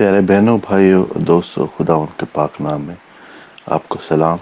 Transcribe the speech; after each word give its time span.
پیارے 0.00 0.20
بہنوں، 0.20 0.58
بھائیوں، 0.58 1.04
دوستوں 1.14 1.66
خدا 1.76 1.94
ان 1.94 2.06
کے 2.16 2.26
پاک 2.32 2.60
نام 2.60 2.82
میں 2.82 2.94
آپ 3.66 3.88
کو 3.88 3.98
سلام۔ 4.08 4.36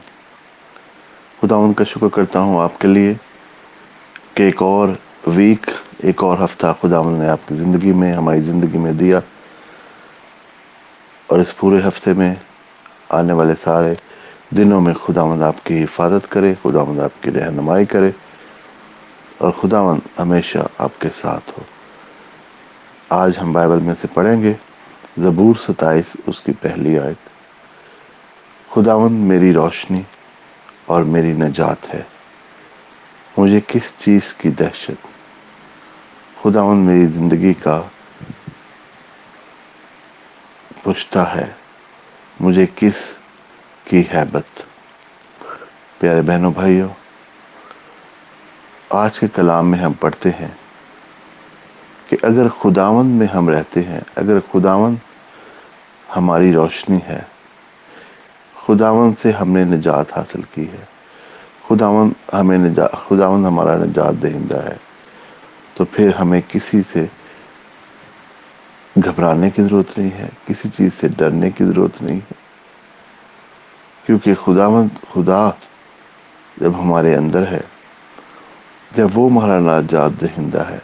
خدا 1.41 1.57
ان 1.57 1.73
کا 1.73 1.84
شکر 1.84 2.08
کرتا 2.08 2.41
ہوں 2.41 2.61
آپ 2.61 2.81
کے 2.81 2.88
لیے 2.88 3.15
کہ 4.34 4.42
ایک 4.42 4.63
اور 4.63 4.89
ویک 5.26 5.71
ایک 5.99 6.23
اور 6.23 6.39
ہفتہ 6.44 6.67
خدا 6.81 7.02
نے 7.10 7.29
آپ 7.29 7.49
کی 7.49 7.55
زندگی 7.55 7.92
میں، 7.92 8.12
ہماری 8.12 8.41
زندگی 8.41 8.79
میں 8.79 8.93
دیا۔ 8.93 9.21
اور 11.26 11.39
اس 11.39 11.57
پورے 11.57 11.88
ہفتے 11.88 12.12
میں 12.12 12.34
آنے 13.09 13.32
والے 13.32 13.52
سارے 13.64 13.95
دنوں 14.56 14.80
میں 14.80 14.95
خدا 14.95 15.25
مند 15.25 15.43
آپ 15.43 15.64
کی 15.64 15.84
حفاظت 15.84 16.30
کرے 16.30 16.54
خدا 16.62 16.84
مند 16.84 17.00
آپ 17.00 17.22
کی 17.22 17.30
رہنمائی 17.30 17.84
کرے 17.84 18.11
اور 19.38 19.52
خدا 19.61 19.82
مند 19.82 20.20
ہمیشہ 20.20 20.59
آپ 20.79 21.00
کے 21.00 21.09
ساتھ 21.20 21.50
ہو۔ 21.59 21.62
آج 23.09 23.32
ہم 23.43 23.52
بائبل 23.52 23.79
میں 23.79 23.95
سے 24.00 24.06
پڑھیں 24.14 24.43
گے۔ 24.43 24.52
زبور 25.19 25.55
ستائیس 25.69 26.16
اس 26.27 26.41
کی 26.41 26.53
پہلی 26.61 26.98
آیت۔ 26.98 27.29
خداوند 28.71 29.18
میری 29.18 29.53
روشنی 29.53 30.03
اور 30.86 31.03
میری 31.03 31.32
نجات 31.32 31.95
ہے۔ 31.95 32.03
مجھے 33.37 33.61
کس 33.67 33.93
چیز 33.99 34.35
کی 34.35 34.51
دہشت؟ 34.51 35.07
خداوند 36.43 36.87
میری 36.87 37.07
زندگی 37.07 37.55
کا 37.55 37.83
پوچھتا 40.83 41.37
ہے۔ 41.37 41.47
مجھے 42.41 42.67
کس 42.77 42.95
کی 43.85 44.05
حیبت؟ 44.15 44.62
پیارے 45.98 46.23
بہنوں، 46.23 46.53
بھائیوں، 46.53 46.89
آج 48.91 49.19
کے 49.19 49.27
کلام 49.35 49.71
میں 49.71 49.79
ہم 49.79 49.93
پڑھتے 49.93 50.31
ہیں 50.31 50.55
کہ 52.09 52.17
اگر 52.23 52.48
خداوند 52.48 53.15
میں 53.15 53.27
ہم 53.27 53.48
رہتے 53.48 53.83
ہیں، 53.83 54.01
اگر 54.17 54.39
خداوند 54.53 54.97
ہماری 56.19 56.53
روشنی 56.53 56.99
ہے۔ 57.09 57.23
خداون 58.55 59.15
سے 59.23 59.33
ہم 59.33 59.51
نے 59.51 59.65
نجات 59.65 60.19
حاصل 60.19 60.41
کی 60.55 60.65
ہے۔ 60.73 60.84
خداون 61.69 62.12
ہمیں 62.33 62.59
نجات 62.59 62.92
خداون 62.92 63.47
ہمارا 63.47 63.77
نجات 63.77 64.23
دہندہ 64.23 64.62
ہے۔ 64.65 64.77
تو 65.75 65.84
پھر 65.84 66.15
ہمیں 66.15 66.41
کسی 66.48 66.81
سے 66.92 67.07
گھبرانے 69.05 69.51
کی 69.51 69.62
ضرورت 69.62 69.98
نہیں 69.98 70.11
ہے، 70.11 70.29
کسی 70.47 70.69
چیز 70.77 70.91
سے 71.01 71.09
ڈرنے 71.09 71.51
کی 71.51 71.65
ضرورت 71.65 72.03
نہیں 72.03 72.17
ہے۔ 72.17 72.33
کیونکہ 74.07 74.35
خداون 74.35 74.89
خدا 75.14 75.51
جب 76.57 76.70
ہمارے 76.79 77.17
اندر 77.17 77.47
ہے، 77.47 77.61
جب 78.97 79.09
وہ 79.14 79.31
ہمارا 79.31 79.81
نجات 79.81 80.11
دہندہ 80.20 80.64
ہے، 80.70 80.79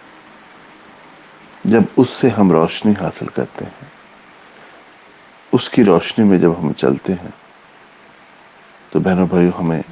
جب 1.64 1.82
اس 1.96 2.08
سے 2.10 2.28
ہم 2.28 2.52
روشنی 2.52 2.92
حاصل 3.00 3.26
کرتے 3.26 3.64
ہیں۔ 3.64 3.93
اس 5.54 5.68
کی 5.70 5.84
روشنی 5.84 6.24
میں 6.24 6.38
جب 6.38 6.50
ہم 6.58 6.72
چلتے 6.72 7.12
ہیں، 7.12 7.30
تو 8.90 9.00
بہنوں 9.00 9.26
بھائیو 9.26 9.50
ہمیں 9.58 9.82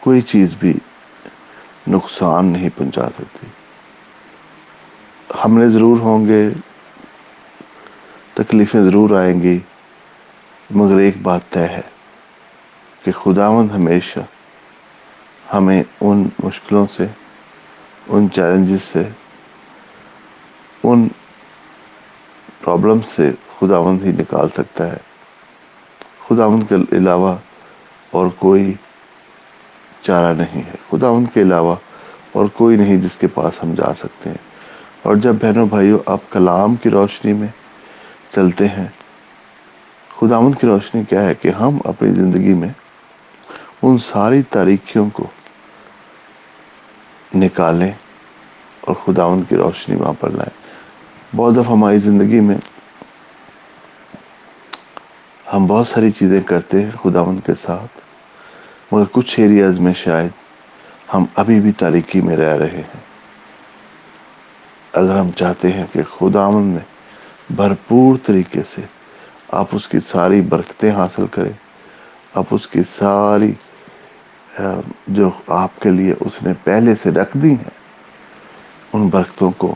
کوئی 0.00 0.20
چیز 0.20 0.54
بھی 0.58 0.72
نقصان 1.88 2.46
نہیں 2.46 2.68
پہنچا 2.76 3.08
سکتی۔ 3.08 3.46
ہم 5.44 5.58
نے 5.58 5.68
ضرور 5.68 5.98
ہوں 5.98 6.26
گے، 6.26 6.50
تکلیفیں 8.34 8.82
ضرور 8.82 9.10
آئیں 9.10 9.40
گی، 9.42 9.58
مگر 10.70 10.96
ایک 10.96 11.14
بات 11.22 11.40
طے 11.50 11.66
ہے 11.68 11.82
کہ 13.04 13.12
خداون 13.12 13.70
ہمیشہ 13.70 14.20
ہمیں 15.54 15.82
ان 16.00 16.28
مشکلوں 16.44 16.86
سے، 16.90 17.06
ان 18.08 18.30
چیلنجز 18.30 18.82
سے، 18.82 19.08
ان 20.84 21.08
پرابلم 22.60 23.00
سے 23.00 23.30
خداوند 23.58 24.02
ہی 24.02 24.12
نکال 24.12 24.48
سکتا 24.48 24.92
ہے۔ 24.92 24.96
خداوند 26.28 26.62
کے 26.68 26.96
علاوہ 26.96 27.36
اور 28.10 28.26
کوئی 28.38 28.74
چارہ 30.02 30.34
نہیں 30.34 30.62
ہے۔ 30.62 30.74
خداوند 30.90 31.26
کے 31.34 31.42
علاوہ 31.42 31.74
اور 32.32 32.46
کوئی 32.46 32.76
نہیں 32.76 32.96
جس 32.96 33.16
کے 33.16 33.26
پاس 33.26 33.52
ہم 33.62 33.74
جا 33.74 33.94
سکتے 33.98 34.30
ہیں۔ 34.30 34.50
اور 35.02 35.16
جب 35.16 35.34
بہنوں 35.42 35.66
بھائیوں 35.66 35.98
آپ 36.06 36.20
کلام 36.30 36.74
کی 36.74 36.90
روشنی 36.90 37.32
میں 37.32 37.48
چلتے 38.34 38.68
ہیں 38.68 38.86
خداوند 40.20 40.54
کی 40.60 40.66
روشنی 40.66 41.02
کیا 41.04 41.22
ہے 41.22 41.34
کہ 41.34 41.48
ہم 41.48 41.78
اپنی 41.84 42.10
زندگی 42.10 42.54
میں 42.54 42.68
ان 43.82 43.98
ساری 43.98 44.42
تاریخیوں 44.42 45.10
کو 45.10 45.26
نکالیں 47.34 47.92
اور 48.80 48.94
خداوند 48.94 49.42
کی 49.48 49.56
روشنی 49.56 49.96
وہاں 49.96 50.12
پر 50.20 50.30
لائیں۔ 50.30 50.69
بہت 51.36 51.54
دفعہ 51.54 51.72
ہماری 51.72 51.98
زندگی 51.98 52.40
میں 52.40 52.56
ہم 55.52 55.66
بہت 55.66 55.88
ساری 55.88 56.10
چیزیں 56.10 56.40
کرتے 56.42 56.82
ہیں 56.82 56.90
خداوند 57.02 57.40
کے 57.46 57.52
ساتھ، 57.60 58.00
مگر 58.92 59.04
کچھ 59.12 59.38
ایریاز 59.40 59.78
میں 59.78 59.92
شاید 59.96 60.30
ہم 61.14 61.24
ابھی 61.34 61.60
بھی 61.60 61.72
تاریکی 61.72 62.20
میں 62.20 62.36
رہ 62.36 62.56
رہے 62.56 62.82
ہیں۔ 62.88 63.00
اگر 64.92 65.16
ہم 65.16 65.30
چاہتے 65.36 65.72
ہیں 65.72 65.84
کہ 65.92 66.02
خداوند 66.10 66.72
میں 66.74 67.54
بھرپور 67.56 68.16
طریقے 68.26 68.62
سے 68.70 68.82
آپ 69.52 69.66
اس 69.72 69.88
کی 69.88 69.98
ساری 70.06 70.40
برکتیں 70.48 70.90
حاصل 70.92 71.26
کریں، 71.30 71.52
آپ 72.34 72.46
اس 72.50 72.66
کی 72.68 72.82
ساری 72.98 73.52
جو 75.08 75.30
آپ 75.46 75.80
کے 75.80 75.90
لیے 75.90 76.14
اس 76.20 76.42
نے 76.42 76.52
پہلے 76.64 76.94
سے 77.02 77.10
رکھ 77.10 77.36
دی 77.36 77.52
ہیں، 77.52 77.78
ان 78.92 79.08
برکتوں 79.08 79.50
کو 79.56 79.74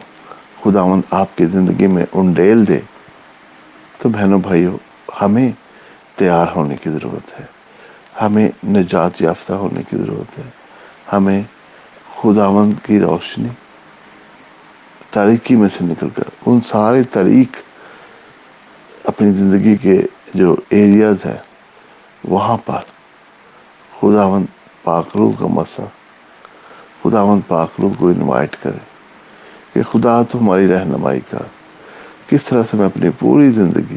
خداوند 0.64 1.02
آپ 1.10 1.36
کی 1.36 1.46
زندگی 1.46 1.86
میں 1.86 2.06
انڈیل 2.12 2.68
دے 2.68 2.80
تو 3.98 4.08
بہنوں 4.08 4.38
بھائیوں، 4.38 4.78
ہمیں 5.22 5.50
تیار 6.16 6.46
ہونے 6.56 6.76
کی 6.76 6.90
ضرورت 6.90 7.40
ہے۔ 7.40 7.46
ہمیں 8.22 8.48
نجات 8.66 9.22
یافتہ 9.22 9.52
ہونے 9.52 9.82
کی 9.90 9.96
ضرورت 9.96 10.38
ہے۔ 10.38 10.42
ہمیں 11.12 11.42
خداوند 12.16 12.74
کی 12.82 13.00
روشنی 13.00 13.48
تاریکی 15.10 15.56
میں 15.56 15.68
سے 15.68 15.84
نکل 15.84 16.08
کر، 16.08 16.22
ان 16.46 16.60
سارے 16.66 17.02
طریق 17.02 17.56
اپنی 19.04 19.32
زندگی 19.32 19.76
کے 19.76 20.02
جو 20.34 20.56
ایریاز 20.68 21.26
ہیں، 21.26 21.38
وہاں 22.24 22.56
پر 22.56 22.80
خداوند 24.00 24.46
پاکرو 24.82 25.30
کا 25.30 25.46
مسئلہ 25.46 25.86
خداوند 27.02 27.40
پاکرو 27.48 27.90
کو 27.98 28.08
انوائٹ 28.08 28.56
کرے۔ 28.62 28.93
کہ 29.74 29.82
خدا 29.82 30.22
تو 30.22 30.38
ہماری 30.38 30.68
رہنمائی 30.68 31.20
کا 31.30 31.38
کس 32.28 32.44
طرح 32.44 32.62
سے 32.70 32.76
میں 32.76 32.86
اپنی 32.86 33.10
پوری 33.18 33.50
زندگی 33.50 33.96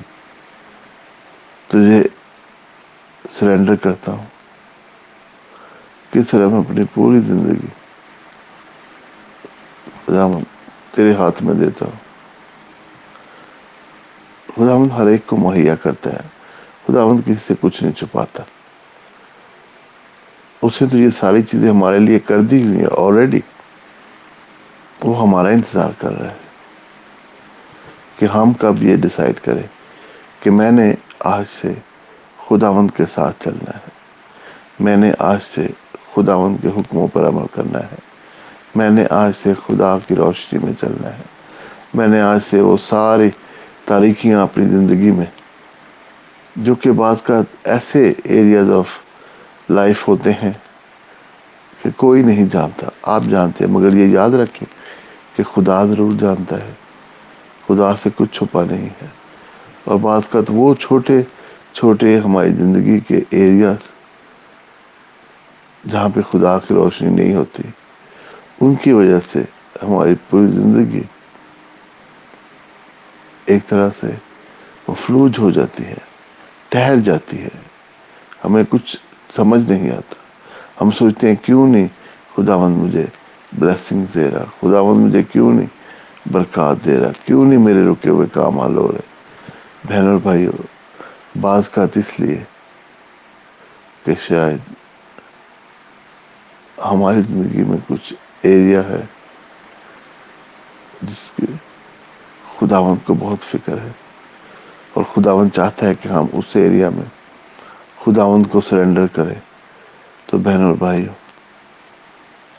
تجھے 1.67 2.03
سرنڈر 3.31 3.75
کرتا 3.75 4.11
ہوں؟ 4.11 4.23
کس 6.11 6.23
طرح 6.31 6.47
میں 6.47 6.59
اپنی 6.59 6.83
پوری 6.93 7.19
زندگی 7.19 7.67
خدا 10.05 10.27
تیرے 10.91 11.13
ہاتھ 11.13 11.43
میں 11.43 11.53
دیتا 11.53 11.85
ہوں؟ 11.85 12.07
خداوند 14.55 14.91
ہر 14.91 15.07
ایک 15.07 15.27
کو 15.27 15.37
مہیا 15.37 15.75
کرتا 15.75 16.13
ہے۔ 16.13 16.19
خداوند 16.87 17.21
کسی 17.21 17.45
سے 17.47 17.53
کچھ 17.61 17.83
نہیں 17.83 17.93
چھپاتا۔ 17.93 18.43
اس 20.61 20.81
نے 20.81 20.87
تو 20.87 20.97
یہ 20.97 21.09
ساری 21.19 21.41
چیزیں 21.41 21.69
ہمارے 21.69 21.99
لیے 21.99 22.19
کر 22.19 22.41
دی 22.41 22.63
ہوئی 22.63 22.79
ہیں 22.79 22.87
آلریڈی 22.97 23.39
وہ 25.07 25.21
ہمارا 25.21 25.47
انتظار 25.47 25.89
کر 25.97 26.19
رہا 26.19 26.29
ہے 26.29 26.35
کہ 28.19 28.25
ہم 28.25 28.53
کب 28.53 28.83
یہ 28.83 28.95
ڈیسائیڈ 28.95 29.39
کریں 29.39 29.63
کہ 30.43 30.51
میں 30.51 30.71
نے 30.71 30.93
آج 31.19 31.45
سے 31.61 31.73
خداوند 32.47 32.91
کے 32.97 33.03
ساتھ 33.13 33.43
چلنا 33.43 33.69
ہے۔ 33.69 33.89
میں 34.79 34.97
نے 34.97 35.11
آج 35.19 35.37
سے 35.41 35.67
خداوند 36.15 36.57
کے 36.61 36.67
حکموں 36.67 37.07
پر 37.07 37.27
عمل 37.27 37.45
کرنا 37.51 37.79
ہے۔ 37.79 37.95
میں 38.75 38.89
نے 38.89 39.05
آج 39.09 39.31
سے 39.43 39.53
خدا 39.67 39.97
کی 40.07 40.15
روشنی 40.15 40.65
میں 40.65 40.73
چلنا 40.81 41.09
ہے۔ 41.09 41.21
میں 41.93 42.07
نے 42.07 42.21
آج 42.21 42.39
سے 42.49 42.61
وہ 42.61 42.77
ساری 42.87 43.29
تاریخیاں 43.85 44.41
اپنی 44.41 44.65
زندگی 44.65 45.11
میں، 45.11 45.25
جو 46.55 46.75
کہ 46.75 46.91
بعض 46.91 47.21
کا 47.21 47.41
ایسے 47.63 48.13
ایریاز 48.23 48.71
آف 48.71 48.87
لائف 49.69 50.07
ہوتے 50.07 50.31
ہیں 50.31 50.51
کہ 51.83 51.89
کوئی 51.97 52.23
نہیں 52.23 52.45
جانتا۔ 52.45 52.87
آپ 53.03 53.23
جانتے 53.23 53.65
ہیں، 53.65 53.71
مگر 53.71 53.93
یہ 53.93 54.05
یاد 54.05 54.29
رکھیں 54.29 54.76
کہ 55.37 55.43
خدا 55.43 55.85
ضرور 55.85 56.11
جانتا 56.19 56.55
ہے۔ 56.55 56.71
خدا 57.67 57.95
سے 58.03 58.09
کچھ 58.15 58.33
چھپا 58.33 58.63
نہیں 58.63 58.89
ہے۔ 59.01 59.07
اور 59.83 59.99
بعض 59.99 60.21
کا 60.29 60.41
تو 60.41 60.53
وہ 60.53 60.75
چھوٹے 60.75 61.21
چھوٹے 61.73 62.19
ہماری 62.19 62.49
زندگی 62.49 62.99
کے 62.99 63.19
ایریاز 63.29 63.91
جہاں 65.89 66.09
پہ 66.15 66.21
خدا 66.21 66.57
کی 66.59 66.73
روشنی 66.73 67.09
نہیں 67.09 67.35
ہوتی، 67.35 67.63
ان 68.61 68.75
کی 68.75 68.91
وجہ 68.91 69.19
سے 69.33 69.39
ہماری 69.83 70.15
پوری 70.29 70.51
زندگی 70.51 71.01
ایک 73.45 73.67
طرح 73.67 73.89
سے 73.99 74.07
وہ 74.87 74.95
فلوج 74.95 75.39
ہو 75.39 75.51
جاتی 75.51 75.85
ہے، 75.85 75.95
ٹہر 76.69 76.95
جاتی 76.95 77.41
ہے۔ 77.41 77.59
ہمیں 78.45 78.63
کچھ 78.69 78.97
سمجھ 79.35 79.71
نہیں 79.71 79.91
آتا۔ 79.91 80.15
ہم 80.81 80.91
سوچتے 80.91 81.27
ہیں 81.27 81.35
کیوں 81.41 81.67
نہیں 81.67 81.87
خدا 82.35 82.57
مند 82.57 82.77
مجھے 82.77 83.05
بلیسنگ 83.51 84.05
دے 84.13 84.29
رہا 84.31 84.45
خدا 84.59 84.81
مند 84.83 85.05
مجھے 85.05 85.23
کیوں 85.23 85.51
نہیں 85.53 85.67
برکات 86.31 86.85
دے 86.85 86.97
رہا؟ 86.97 87.11
کیوں 87.25 87.45
نہیں 87.45 87.59
میرے 87.59 87.83
رکے 87.83 88.09
ہوئے 88.09 88.27
کام 88.33 88.59
حل 88.59 88.77
ہو 88.77 88.91
رہے؟ 88.91 89.05
بہن 89.83 90.07
اور 90.07 90.17
بھائی 90.23 90.47
بعض 91.41 91.69
کا 91.69 91.85
اس 91.95 92.19
لیے 92.19 92.43
کہ 94.05 94.13
شاید 94.27 94.73
ہماری 96.77 97.21
زندگی 97.21 97.63
میں 97.63 97.77
کچھ 97.87 98.13
ایریا 98.41 98.81
ہے 98.89 99.01
جس 101.01 101.31
کی 101.35 101.45
خداوند 102.57 103.05
کو 103.05 103.13
بہت 103.13 103.43
فکر 103.43 103.77
ہے 103.77 103.91
اور 104.93 105.03
خداوند 105.03 105.49
چاہتا 105.55 105.85
ہے 105.85 105.93
کہ 105.95 106.07
ہم 106.07 106.25
اس 106.33 106.55
ایریا 106.55 106.89
میں 106.89 107.05
خداوند 107.99 108.45
کو 108.51 108.61
سرنڈر 108.61 109.07
کریں۔ 109.07 109.39
تو 110.27 110.37
بہن 110.37 110.63
اور 110.63 110.75
بھائی 110.75 111.05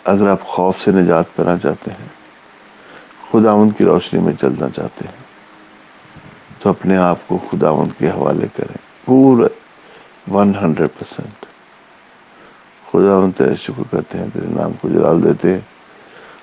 اگر 0.09 0.29
آپ 0.29 0.43
خوف 0.43 0.81
سے 0.81 0.91
نجات 0.91 1.37
پانا 1.37 1.57
چاہتے 1.59 1.91
ہیں، 1.91 2.09
خداوند 3.31 3.73
کی 3.79 3.85
روشنی 3.85 4.21
میں 4.21 4.33
چلنا 4.41 4.69
چاہتے 4.69 5.05
ہیں، 5.05 5.25
تو 6.59 6.71
اپنے 6.71 6.97
آپ 6.97 7.19
کو 7.27 7.39
خداوند 7.51 7.99
کے 7.99 8.09
حوالے 8.09 8.47
کریں۔ 8.57 8.79
پورا 9.05 9.49
ون 10.35 10.55
ہنڈریڈ 10.63 10.89
پرسینٹ 10.99 11.47
خدا 12.91 13.31
تیرے 13.37 13.55
شکر 13.55 13.83
کرتے 13.91 14.19
ہیں، 14.19 14.27
تیرے 14.33 14.47
نام 14.47 14.73
کو 14.73 14.89
جلال 14.89 15.23
دیتے 15.23 15.53
ہیں۔ 15.53 15.61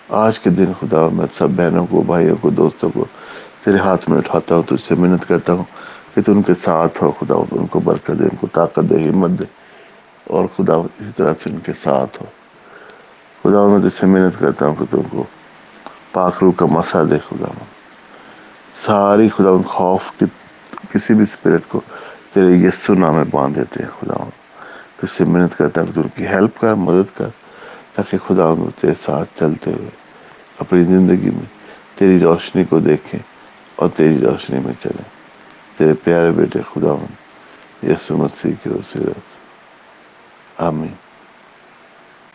آج 0.10 0.40
کے 0.40 0.50
دن 0.50 0.72
خدا 0.80 1.08
میں 1.10 1.26
سب 1.38 1.50
بہنوں 1.50 1.86
کو، 1.90 2.02
بھائیوں 2.02 2.36
کو، 2.42 2.50
دوستوں 2.50 2.90
کو 2.90 3.06
تیرے 3.64 3.78
ہاتھ 3.78 4.10
میں 4.10 4.18
اٹھاتا 4.18 4.56
ہوں، 4.56 4.64
تجھ 4.64 4.84
سے 4.88 4.96
محنت 4.96 5.28
کرتا 5.28 5.54
ہوں 5.54 5.64
کہ 6.14 6.22
تو 6.22 6.32
ان 6.32 6.42
کے 6.42 6.54
ساتھ 6.64 7.04
ہو۔ 7.04 7.12
خدا 7.12 7.36
ان 7.52 7.66
کو 7.66 7.80
برکت 7.80 8.12
دے، 8.20 8.24
ان 8.24 8.36
کو 8.36 8.48
طاقت 8.48 8.86
دے، 8.90 9.10
ہمت 9.10 9.40
دے 9.40 9.46
اور 10.24 10.46
خدا 10.58 10.76
اسی 10.76 11.12
طرح 11.16 11.34
سے 11.44 11.50
ان 11.50 11.60
کے 11.60 11.74
ساتھ 11.84 12.22
ہو۔ 12.22 12.26
خدا 13.46 13.68
میں 13.68 13.80
تجھ 13.80 14.00
سے 14.00 14.06
محنت 14.06 14.40
کرتا 14.40 14.68
ہوں 14.68 14.76
کہ 14.76 14.86
تو 14.90 14.98
ان 14.98 15.04
کو 15.10 15.24
پاک 16.12 16.34
روح 16.42 16.54
کا 16.58 16.66
مسا 16.66 17.04
دے 17.04 17.18
خدا 17.28 17.48
میں 17.48 17.66
ساری 18.86 19.30
خدا 19.30 19.50
ان 19.50 19.64
خوف 19.64 20.12
کی 20.20 20.26
کسی 20.92 21.14
بھی 21.14 21.24
اسپرٹ 21.24 21.62
کو 21.68 21.82
تیرے 22.34 22.52
یسو 22.54 22.94
نام 22.94 23.16
میں 23.16 23.24
باندھ 23.32 23.56
دیتے 23.56 23.84
ہیں 23.84 23.90
خدا 24.00 24.14
تو 24.98 25.02
اس 25.02 25.12
سے 25.12 25.24
محنت 25.24 25.58
کرتا 25.58 25.82
ہے 25.82 25.86
کہ 25.94 26.00
ان 26.00 26.08
کی 26.16 26.28
ہیلپ 26.28 26.62
کر، 26.62 26.74
مدد 26.74 27.18
کر، 27.18 27.28
تاکہ 27.96 28.18
خدا 28.28 28.54
تیرے 28.82 28.94
ساتھ 29.06 29.40
چلتے 29.40 29.72
ہوئے، 29.72 29.90
اپنی 30.60 30.84
زندگی 30.84 31.30
میں 31.30 31.46
تیری 31.96 32.20
روشنی 32.20 32.64
کو 32.64 32.80
دیکھیں 32.80 33.20
اور 33.76 33.90
تیری 33.96 34.20
روشنی 34.22 34.60
میں 34.60 34.74
چلیں 34.80 35.10
تیرے 35.78 35.94
پیارے 36.04 36.32
بیٹے 36.32 36.60
خدا 36.74 37.06
یسو 37.88 38.18
مسیح 38.18 38.54
کی 38.64 38.70
وسیلت۔ 38.70 40.62
آمین۔ 40.62 41.05